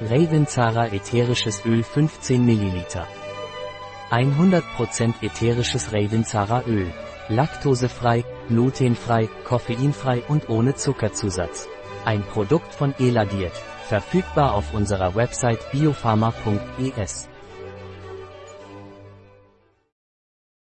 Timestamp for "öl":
1.64-1.84, 6.66-6.92